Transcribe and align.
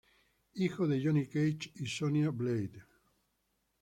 Hija 0.55 0.87
de 0.87 0.99
Johnny 0.99 1.27
Cage 1.27 1.73
y 1.75 1.85
Sonya 1.85 2.31
Blade. 2.31 2.83